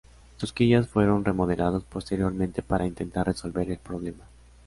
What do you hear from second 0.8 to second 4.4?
fueron remodeladas posteriormente para intentar resolver el problema.